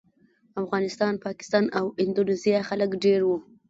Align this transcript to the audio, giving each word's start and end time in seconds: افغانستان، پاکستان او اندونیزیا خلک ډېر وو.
افغانستان، 0.61 1.13
پاکستان 1.25 1.65
او 1.77 1.85
اندونیزیا 2.01 2.59
خلک 2.69 2.89
ډېر 3.03 3.19
وو. 3.27 3.37